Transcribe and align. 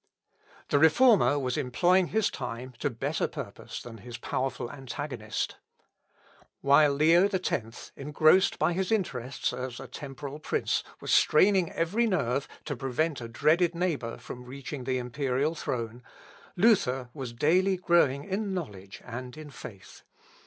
The 0.69 0.79
Reformer 0.79 1.37
was 1.37 1.57
employing 1.57 2.07
his 2.07 2.31
time 2.31 2.73
to 2.79 2.89
better 2.89 3.27
purpose 3.27 3.79
than 3.83 3.99
his 3.99 4.17
powerful 4.17 4.71
antagonist. 4.71 5.57
While 6.61 6.93
Leo 6.93 7.29
X, 7.31 7.91
engrossed 7.95 8.57
by 8.57 8.73
his 8.73 8.91
interests 8.91 9.53
as 9.53 9.79
a 9.79 9.85
temporal 9.85 10.39
prince, 10.39 10.83
was 11.01 11.11
straining 11.13 11.71
every 11.73 12.07
nerve 12.07 12.47
to 12.65 12.75
prevent 12.75 13.21
a 13.21 13.27
dreaded 13.27 13.75
neighbour 13.75 14.17
from 14.17 14.43
reaching 14.45 14.85
the 14.85 14.97
Imperial 14.97 15.53
throne, 15.53 16.01
Luther 16.55 17.11
was 17.13 17.31
daily 17.31 17.77
growing 17.77 18.23
in 18.23 18.55
knowledge 18.55 19.03
and 19.05 19.37
in 19.37 19.51
faith. 19.51 20.01